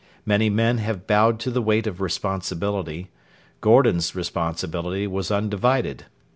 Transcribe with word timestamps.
Many 0.25 0.49
men 0.49 0.79
have 0.79 1.05
bowed 1.05 1.39
to 1.41 1.51
the 1.51 1.61
weight 1.61 1.85
of 1.85 2.01
responsibility. 2.01 3.11
Gordon's 3.61 4.15
responsibility 4.15 5.05
was 5.05 5.29
undivided. 5.29 6.05